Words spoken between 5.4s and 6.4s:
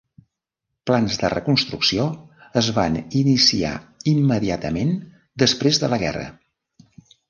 després de la guerra.